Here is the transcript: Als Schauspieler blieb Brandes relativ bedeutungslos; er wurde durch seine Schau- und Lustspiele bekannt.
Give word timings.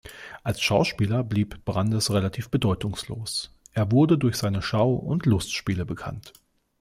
Als 0.43 0.61
Schauspieler 0.63 1.23
blieb 1.23 1.63
Brandes 1.63 2.09
relativ 2.11 2.49
bedeutungslos; 2.49 3.53
er 3.71 3.91
wurde 3.91 4.17
durch 4.17 4.35
seine 4.37 4.63
Schau- 4.63 4.95
und 4.95 5.27
Lustspiele 5.27 5.85
bekannt. 5.85 6.33